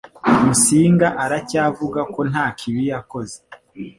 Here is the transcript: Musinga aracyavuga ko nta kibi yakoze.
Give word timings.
Musinga 0.45 1.07
aracyavuga 1.23 1.99
ko 2.13 2.19
nta 2.31 2.45
kibi 2.59 2.81
yakoze. 2.91 3.37